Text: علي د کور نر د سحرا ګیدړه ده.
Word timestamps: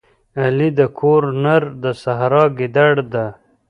علي 0.41 0.69
د 0.79 0.81
کور 0.99 1.21
نر 1.43 1.63
د 1.83 1.85
سحرا 2.01 2.43
ګیدړه 2.57 3.01
ده. 3.13 3.25